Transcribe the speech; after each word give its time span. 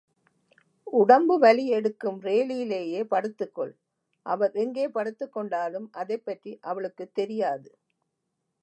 உடம்பு 0.93 1.39
வலி 1.39 1.67
எடுக்கும் 1.67 2.17
ரேழியிலேயே 2.21 3.03
படுத்துக்கொள், 3.03 3.73
அவர் 4.25 4.53
எங்கே 4.55 4.87
படுத்துக்கொண்டாலும் 4.89 5.87
அதைப்பற்றி 5.93 6.59
அவளுக்குத் 6.61 7.13
தெரியாது. 7.13 7.69